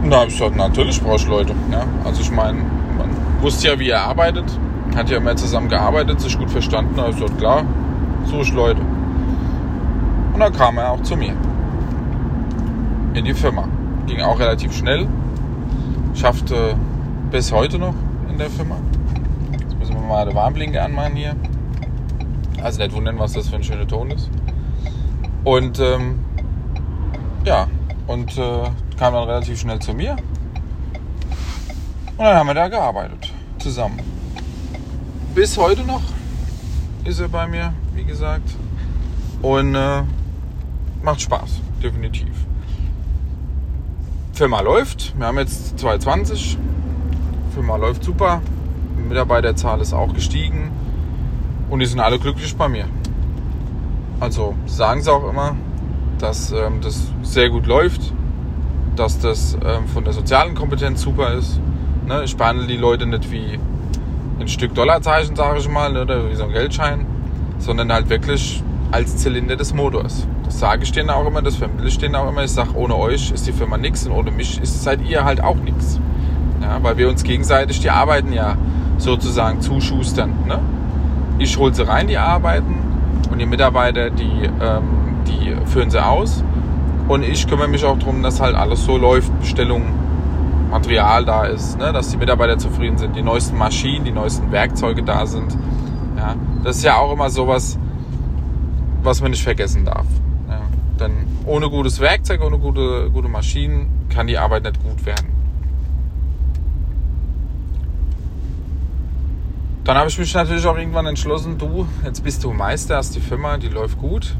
Und 0.02 0.10
da 0.10 0.20
habe 0.20 0.28
ich 0.28 0.38
gesagt, 0.38 0.56
natürlich 0.56 1.00
brauche 1.00 1.16
ich 1.16 1.26
Leute. 1.28 1.54
Ja? 1.70 1.84
Also 2.04 2.22
ich 2.22 2.30
meine, 2.30 2.58
man 2.98 3.10
wusste 3.40 3.68
ja, 3.68 3.78
wie 3.78 3.88
er 3.88 4.02
arbeitet, 4.02 4.44
hat 4.96 5.08
ja 5.08 5.18
immer 5.18 5.36
zusammen 5.36 5.68
gearbeitet, 5.68 6.20
sich 6.20 6.36
gut 6.36 6.50
verstanden. 6.50 6.94
Da 6.96 7.02
habe 7.02 7.12
ich 7.12 7.20
gesagt, 7.20 7.38
klar, 7.38 7.64
suche 8.24 8.54
Leute. 8.54 8.80
Und 10.32 10.40
dann 10.40 10.52
kam 10.52 10.78
er 10.78 10.90
auch 10.90 11.02
zu 11.02 11.16
mir. 11.16 11.34
In 13.14 13.24
die 13.24 13.34
Firma. 13.34 13.68
Ging 14.06 14.20
auch 14.22 14.38
relativ 14.38 14.72
schnell. 14.76 15.06
Schaffte 16.14 16.74
bis 17.30 17.52
heute 17.52 17.78
noch 17.78 17.94
in 18.28 18.38
der 18.38 18.50
Firma. 18.50 18.76
Jetzt 19.52 19.78
müssen 19.78 19.94
wir 19.94 20.02
mal 20.02 20.28
die 20.28 20.34
Warnblinke 20.34 20.82
anmachen 20.82 21.14
hier. 21.14 21.36
Also 22.62 22.80
nicht 22.80 22.94
wundern, 22.94 23.18
was 23.18 23.34
das 23.34 23.48
für 23.48 23.56
ein 23.56 23.62
schöner 23.62 23.86
Ton 23.86 24.10
ist. 24.10 24.30
Und 25.44 25.78
ähm, 25.80 26.20
ja, 27.44 27.66
und 28.06 28.36
äh, 28.38 28.70
kam 29.02 29.14
dann 29.14 29.24
relativ 29.24 29.58
schnell 29.58 29.80
zu 29.80 29.94
mir. 29.94 30.12
Und 32.12 32.18
dann 32.24 32.36
haben 32.36 32.46
wir 32.46 32.54
da 32.54 32.68
gearbeitet. 32.68 33.32
Zusammen. 33.58 33.98
Bis 35.34 35.58
heute 35.58 35.82
noch 35.82 36.02
ist 37.02 37.18
er 37.18 37.26
bei 37.26 37.48
mir, 37.48 37.74
wie 37.94 38.04
gesagt. 38.04 38.48
Und 39.42 39.74
äh, 39.74 40.04
macht 41.02 41.20
Spaß, 41.20 41.60
definitiv. 41.82 42.28
Firma 44.34 44.60
läuft. 44.60 45.18
Wir 45.18 45.26
haben 45.26 45.38
jetzt 45.38 45.80
220. 45.80 46.56
Firma 47.54 47.74
läuft 47.74 48.04
super. 48.04 48.40
Die 48.96 49.02
Mitarbeiterzahl 49.02 49.80
ist 49.80 49.92
auch 49.92 50.14
gestiegen. 50.14 50.70
Und 51.70 51.80
die 51.80 51.86
sind 51.86 51.98
alle 51.98 52.20
glücklich 52.20 52.54
bei 52.54 52.68
mir. 52.68 52.84
Also 54.20 54.54
sagen 54.66 55.02
sie 55.02 55.12
auch 55.12 55.28
immer, 55.28 55.56
dass 56.20 56.52
ähm, 56.52 56.80
das 56.80 57.10
sehr 57.24 57.50
gut 57.50 57.66
läuft, 57.66 58.12
dass 58.96 59.18
das 59.18 59.54
ähm, 59.54 59.86
von 59.88 60.04
der 60.04 60.12
sozialen 60.12 60.54
Kompetenz 60.54 61.02
super 61.02 61.34
ist. 61.34 61.60
Ne? 62.06 62.22
Ich 62.24 62.36
behandle 62.36 62.66
die 62.66 62.76
Leute 62.76 63.06
nicht 63.06 63.30
wie 63.30 63.58
ein 64.40 64.48
Stück 64.48 64.74
Dollarzeichen, 64.74 65.36
sage 65.36 65.58
ich 65.58 65.68
mal, 65.68 65.92
ne? 65.92 66.02
oder 66.02 66.30
wie 66.30 66.34
so 66.34 66.44
ein 66.44 66.52
Geldschein, 66.52 67.06
sondern 67.58 67.92
halt 67.92 68.08
wirklich 68.08 68.62
als 68.90 69.16
Zylinder 69.16 69.56
des 69.56 69.72
Motors. 69.72 70.26
Das 70.44 70.58
sage 70.58 70.82
ich 70.82 70.92
denen 70.92 71.10
auch 71.10 71.26
immer, 71.26 71.42
das 71.42 71.56
vermittle 71.56 71.88
ich 71.88 71.98
denen 71.98 72.14
auch 72.14 72.28
immer. 72.28 72.44
Ich 72.44 72.50
sage, 72.50 72.74
ohne 72.74 72.96
euch 72.96 73.30
ist 73.30 73.46
die 73.46 73.52
Firma 73.52 73.78
nichts 73.78 74.06
und 74.06 74.12
ohne 74.12 74.30
mich 74.30 74.60
ist, 74.60 74.82
seid 74.82 75.00
ihr 75.08 75.24
halt 75.24 75.42
auch 75.42 75.56
nichts. 75.56 75.98
Ja, 76.60 76.78
weil 76.82 76.96
wir 76.96 77.08
uns 77.08 77.24
gegenseitig 77.24 77.80
die 77.80 77.90
Arbeiten 77.90 78.32
ja 78.32 78.56
sozusagen 78.98 79.60
zuschustern. 79.60 80.32
Ne? 80.46 80.58
Ich 81.38 81.56
hole 81.56 81.74
sie 81.74 81.86
rein, 81.86 82.06
die 82.06 82.18
Arbeiten, 82.18 82.82
und 83.32 83.38
die 83.38 83.46
Mitarbeiter, 83.46 84.10
die 84.10 84.50
ähm, 84.60 85.02
die 85.26 85.56
führen 85.66 85.90
sie 85.90 86.04
aus. 86.04 86.44
Und 87.08 87.24
ich 87.24 87.46
kümmere 87.46 87.68
mich 87.68 87.84
auch 87.84 87.98
darum, 87.98 88.22
dass 88.22 88.40
halt 88.40 88.54
alles 88.54 88.84
so 88.84 88.96
läuft, 88.96 89.38
Bestellung, 89.40 89.82
Material 90.70 91.24
da 91.24 91.44
ist, 91.44 91.78
ne? 91.78 91.92
dass 91.92 92.08
die 92.08 92.16
Mitarbeiter 92.16 92.56
zufrieden 92.56 92.96
sind, 92.96 93.14
die 93.14 93.22
neuesten 93.22 93.58
Maschinen, 93.58 94.04
die 94.04 94.12
neuesten 94.12 94.50
Werkzeuge 94.50 95.02
da 95.02 95.26
sind. 95.26 95.56
Ja? 96.16 96.34
Das 96.64 96.76
ist 96.76 96.84
ja 96.84 96.96
auch 96.96 97.12
immer 97.12 97.28
sowas, 97.28 97.78
was 99.02 99.20
man 99.20 99.32
nicht 99.32 99.42
vergessen 99.42 99.84
darf. 99.84 100.06
Ja? 100.48 100.62
Denn 100.98 101.12
ohne 101.44 101.68
gutes 101.68 102.00
Werkzeug, 102.00 102.42
ohne 102.42 102.58
gute, 102.58 103.10
gute 103.10 103.28
Maschinen 103.28 104.06
kann 104.08 104.26
die 104.26 104.38
Arbeit 104.38 104.62
nicht 104.62 104.82
gut 104.82 105.04
werden. 105.04 105.28
Dann 109.84 109.96
habe 109.96 110.08
ich 110.08 110.18
mich 110.18 110.32
natürlich 110.32 110.64
auch 110.64 110.78
irgendwann 110.78 111.06
entschlossen, 111.06 111.58
du, 111.58 111.86
jetzt 112.04 112.22
bist 112.22 112.44
du 112.44 112.52
Meister, 112.52 112.96
hast 112.96 113.16
die 113.16 113.20
Firma, 113.20 113.58
die 113.58 113.68
läuft 113.68 113.98
gut 113.98 114.36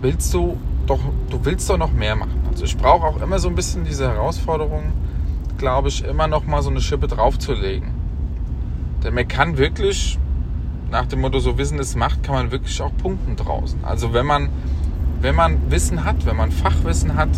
willst 0.00 0.32
du 0.34 0.56
doch, 0.86 1.00
du 1.30 1.44
willst 1.44 1.68
doch 1.68 1.78
noch 1.78 1.92
mehr 1.92 2.16
machen. 2.16 2.40
Also 2.50 2.64
ich 2.64 2.76
brauche 2.76 3.06
auch 3.06 3.20
immer 3.20 3.38
so 3.38 3.48
ein 3.48 3.54
bisschen 3.54 3.84
diese 3.84 4.08
Herausforderung, 4.08 4.92
glaube 5.58 5.88
ich, 5.88 6.04
immer 6.04 6.26
noch 6.26 6.46
mal 6.46 6.62
so 6.62 6.70
eine 6.70 6.80
Schippe 6.80 7.08
draufzulegen. 7.08 7.90
Denn 9.02 9.14
man 9.14 9.26
kann 9.26 9.58
wirklich, 9.58 10.18
nach 10.90 11.06
dem 11.06 11.20
Motto, 11.20 11.38
so 11.38 11.58
Wissen 11.58 11.78
ist 11.78 11.96
Macht, 11.96 12.22
kann 12.22 12.34
man 12.34 12.50
wirklich 12.50 12.80
auch 12.80 12.96
punkten 12.96 13.36
draußen. 13.36 13.84
Also 13.84 14.12
wenn 14.12 14.26
man, 14.26 14.48
wenn 15.20 15.34
man 15.34 15.70
Wissen 15.70 16.04
hat, 16.04 16.24
wenn 16.26 16.36
man 16.36 16.52
Fachwissen 16.52 17.16
hat 17.16 17.30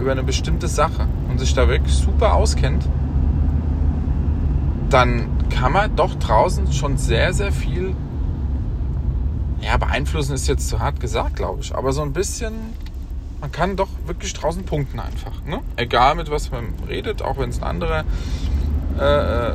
über 0.00 0.12
eine 0.12 0.22
bestimmte 0.22 0.68
Sache 0.68 1.06
und 1.28 1.38
sich 1.38 1.54
da 1.54 1.68
wirklich 1.68 1.94
super 1.94 2.34
auskennt, 2.34 2.88
dann 4.88 5.28
kann 5.50 5.72
man 5.72 5.94
doch 5.96 6.14
draußen 6.14 6.72
schon 6.72 6.96
sehr, 6.96 7.32
sehr 7.32 7.52
viel 7.52 7.94
ja, 9.60 9.76
beeinflussen 9.76 10.34
ist 10.34 10.48
jetzt 10.48 10.68
zu 10.68 10.80
hart 10.80 11.00
gesagt, 11.00 11.36
glaube 11.36 11.60
ich. 11.60 11.74
Aber 11.74 11.92
so 11.92 12.02
ein 12.02 12.12
bisschen, 12.12 12.54
man 13.40 13.52
kann 13.52 13.76
doch 13.76 13.88
wirklich 14.06 14.32
draußen 14.32 14.64
punkten 14.64 15.00
einfach. 15.00 15.44
Ne? 15.44 15.60
Egal 15.76 16.14
mit 16.14 16.30
was 16.30 16.50
man 16.50 16.74
redet, 16.88 17.22
auch 17.22 17.38
wenn 17.38 17.50
es 17.50 17.58
ein 17.58 17.64
anderer 17.64 18.04
äh, 18.98 19.48
äh, 19.48 19.52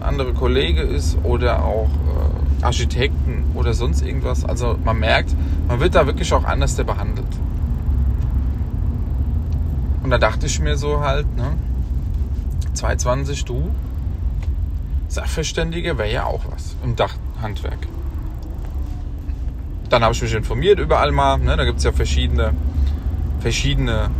andere 0.00 0.32
Kollege 0.32 0.82
ist 0.82 1.18
oder 1.22 1.64
auch 1.64 1.88
äh, 1.88 2.64
Architekten 2.64 3.44
oder 3.54 3.74
sonst 3.74 4.02
irgendwas. 4.02 4.44
Also 4.44 4.78
man 4.84 4.98
merkt, 4.98 5.34
man 5.68 5.80
wird 5.80 5.94
da 5.94 6.06
wirklich 6.06 6.32
auch 6.32 6.44
anders 6.44 6.76
behandelt. 6.76 7.26
Und 10.02 10.10
da 10.10 10.18
dachte 10.18 10.46
ich 10.46 10.60
mir 10.60 10.76
so 10.76 11.00
halt, 11.00 11.26
ne, 11.36 11.52
220 12.72 13.44
du, 13.44 13.70
Sachverständiger 15.08 15.98
wäre 15.98 16.12
ja 16.12 16.24
auch 16.24 16.44
was 16.50 16.76
im 16.82 16.96
Dachhandwerk. 16.96 17.86
Dann 19.90 20.04
habe 20.04 20.14
ich 20.14 20.22
mich 20.22 20.32
informiert 20.32 20.78
überall 20.78 21.12
mal. 21.12 21.38
Ne? 21.38 21.56
Da 21.56 21.64
gibt 21.64 21.78
es 21.78 21.84
ja 21.84 21.92
verschiedene, 21.92 22.54
verschiedene 23.40 24.10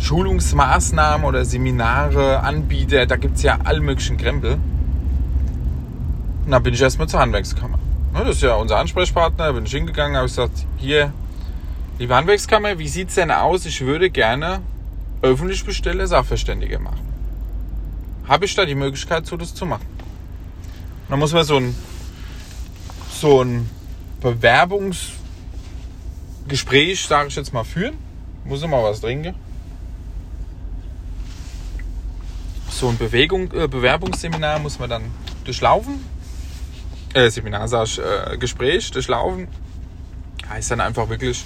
Schulungsmaßnahmen 0.00 1.26
oder 1.26 1.44
Seminare, 1.44 2.40
Anbieter. 2.40 3.06
Da 3.06 3.16
gibt 3.16 3.36
es 3.36 3.42
ja 3.42 3.58
all 3.64 3.80
möglichen 3.80 4.16
Krempel. 4.16 4.54
Und 6.44 6.50
dann 6.50 6.62
bin 6.62 6.74
ich 6.74 6.80
erstmal 6.80 7.08
zur 7.08 7.20
Handwerkskammer. 7.20 7.78
Ne? 8.14 8.24
Das 8.24 8.36
ist 8.36 8.42
ja 8.42 8.54
unser 8.54 8.78
Ansprechpartner. 8.78 9.46
Da 9.46 9.52
bin 9.52 9.66
ich 9.66 9.72
hingegangen, 9.72 10.16
habe 10.16 10.26
gesagt, 10.26 10.64
hier, 10.78 11.12
liebe 11.98 12.14
Handwerkskammer, 12.14 12.78
wie 12.78 12.88
sieht 12.88 13.10
es 13.10 13.14
denn 13.16 13.30
aus? 13.30 13.66
Ich 13.66 13.82
würde 13.82 14.10
gerne 14.10 14.60
öffentlich 15.20 15.64
bestellte 15.64 16.06
Sachverständige 16.06 16.78
machen. 16.78 17.12
Habe 18.26 18.46
ich 18.46 18.54
da 18.54 18.64
die 18.64 18.74
Möglichkeit, 18.74 19.26
so 19.26 19.36
das 19.36 19.54
zu 19.54 19.66
machen? 19.66 19.86
Dann 21.08 21.18
muss 21.18 21.32
man 21.32 21.44
so 21.44 21.56
ein, 21.56 21.76
so 23.10 23.42
ein 23.42 23.68
Bewerbungsgespräch, 24.22 27.06
sage 27.06 27.28
ich 27.28 27.36
jetzt 27.36 27.52
mal, 27.52 27.64
führen. 27.64 27.98
Muss 28.44 28.66
mal 28.66 28.82
was 28.82 29.00
trinken. 29.00 29.34
So 32.68 32.88
ein 32.88 32.98
Bewegung, 32.98 33.52
äh, 33.52 33.68
Bewerbungsseminar 33.68 34.58
muss 34.58 34.78
man 34.78 34.90
dann 34.90 35.04
durchlaufen. 35.44 36.04
Äh, 37.14 37.30
Seminar, 37.30 37.68
sag 37.68 37.86
ich, 37.86 37.98
äh, 37.98 38.36
Gespräch 38.38 38.90
durchlaufen. 38.90 39.48
Heißt 40.48 40.70
dann 40.70 40.80
einfach 40.80 41.08
wirklich, 41.08 41.44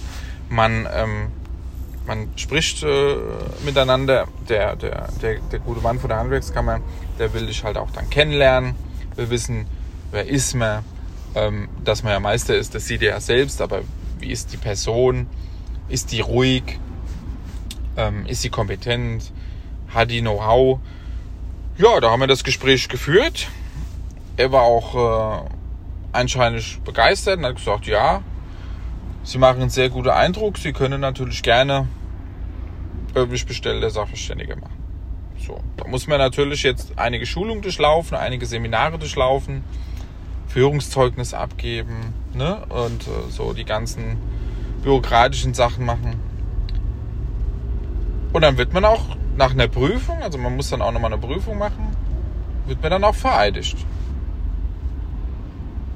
man, 0.48 0.88
ähm, 0.92 1.28
man 2.06 2.28
spricht 2.36 2.82
äh, 2.82 3.16
miteinander. 3.64 4.28
Der, 4.48 4.76
der, 4.76 5.08
der, 5.20 5.40
der 5.40 5.58
gute 5.58 5.80
Mann 5.80 5.98
von 5.98 6.08
der 6.08 6.18
Handwerkskammer, 6.18 6.80
der 7.18 7.34
will 7.34 7.46
dich 7.46 7.64
halt 7.64 7.76
auch 7.76 7.90
dann 7.90 8.08
kennenlernen. 8.10 8.74
Wir 9.16 9.28
wissen, 9.30 9.66
wer 10.12 10.26
ist 10.26 10.54
man, 10.54 10.84
ähm, 11.36 11.68
dass 11.84 12.02
man 12.02 12.12
ja 12.12 12.18
Meister 12.18 12.56
ist, 12.56 12.74
das 12.74 12.86
sieht 12.86 13.02
er 13.02 13.10
ja 13.10 13.20
selbst, 13.20 13.62
aber 13.62 13.82
wie 14.18 14.30
ist 14.30 14.52
die 14.52 14.56
Person? 14.56 15.28
Ist 15.88 16.10
die 16.10 16.20
ruhig? 16.20 16.80
Ähm, 17.96 18.26
ist 18.26 18.42
sie 18.42 18.50
kompetent? 18.50 19.32
Hat 19.94 20.10
die 20.10 20.20
Know-how? 20.20 20.80
Ja, 21.78 22.00
da 22.00 22.10
haben 22.10 22.20
wir 22.20 22.26
das 22.26 22.42
Gespräch 22.42 22.88
geführt. 22.88 23.48
Er 24.36 24.50
war 24.50 24.62
auch 24.62 25.44
äh, 25.44 25.48
anscheinend 26.12 26.82
begeistert 26.84 27.38
und 27.38 27.46
hat 27.46 27.56
gesagt, 27.56 27.86
ja, 27.86 28.22
Sie 29.26 29.38
machen 29.38 29.60
einen 29.60 29.70
sehr 29.70 29.88
guten 29.88 30.10
Eindruck. 30.10 30.56
Sie 30.56 30.72
können 30.72 31.00
natürlich 31.00 31.42
gerne 31.42 31.88
öffentlich 33.12 33.44
bestellte 33.44 33.90
Sachverständige 33.90 34.54
machen. 34.54 34.76
So, 35.44 35.58
da 35.76 35.88
muss 35.88 36.06
man 36.06 36.18
natürlich 36.18 36.62
jetzt 36.62 36.96
einige 36.96 37.26
Schulungen 37.26 37.60
durchlaufen, 37.60 38.16
einige 38.16 38.46
Seminare 38.46 39.00
durchlaufen. 39.00 39.64
Führungszeugnis 40.48 41.34
abgeben 41.34 42.14
ne? 42.34 42.64
und 42.68 43.02
äh, 43.02 43.30
so 43.30 43.52
die 43.52 43.64
ganzen 43.64 44.16
bürokratischen 44.82 45.54
Sachen 45.54 45.84
machen. 45.84 46.20
Und 48.32 48.42
dann 48.42 48.56
wird 48.56 48.72
man 48.72 48.84
auch 48.84 49.16
nach 49.36 49.52
einer 49.52 49.68
Prüfung, 49.68 50.22
also 50.22 50.38
man 50.38 50.56
muss 50.56 50.70
dann 50.70 50.82
auch 50.82 50.92
nochmal 50.92 51.12
eine 51.12 51.20
Prüfung 51.20 51.58
machen, 51.58 51.96
wird 52.66 52.82
man 52.82 52.90
dann 52.90 53.04
auch 53.04 53.14
vereidigt. 53.14 53.76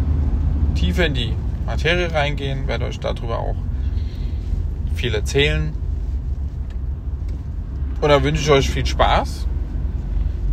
tiefer 0.76 1.06
in 1.06 1.14
die 1.14 1.34
Materie 1.66 2.12
reingehen, 2.12 2.68
werde 2.68 2.86
euch 2.86 3.00
darüber 3.00 3.40
auch 3.40 3.56
viel 4.94 5.14
erzählen. 5.14 5.74
Und 8.02 8.10
dann 8.10 8.24
wünsche 8.24 8.42
ich 8.42 8.52
euch 8.52 8.70
viel 8.70 8.86
Spaß 8.86 9.48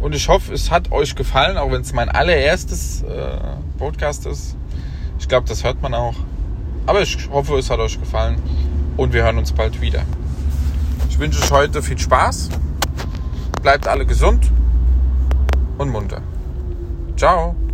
und 0.01 0.15
ich 0.15 0.29
hoffe, 0.29 0.53
es 0.53 0.71
hat 0.71 0.93
euch 0.93 1.15
gefallen, 1.15 1.57
auch 1.57 1.71
wenn 1.71 1.81
es 1.81 1.93
mein 1.93 2.09
allererstes 2.09 3.03
äh, 3.03 3.39
Podcast 3.79 4.27
ist. 4.27 4.57
Ich 5.19 5.29
glaube, 5.29 5.49
das 5.49 5.65
hört 5.65 5.83
man 5.83 5.95
auch. 5.95 6.15
Aber 6.87 7.03
ich 7.03 7.29
hoffe, 7.31 7.59
es 7.59 7.69
hat 7.71 7.81
euch 7.81 7.99
gefallen. 7.99 8.41
Und 8.97 9.13
wir 9.13 9.23
hören 9.23 9.39
uns 9.39 9.53
bald 9.53 9.81
wieder. 9.81 10.03
Ich 11.11 11.19
wünsche 11.19 11.43
euch 11.43 11.51
heute 11.51 11.83
viel 11.83 11.99
Spaß. 11.99 12.49
Bleibt 13.63 13.87
alle 13.87 14.07
gesund 14.07 14.51
und 15.79 15.91
munter. 15.91 16.23
Ciao. 17.17 17.68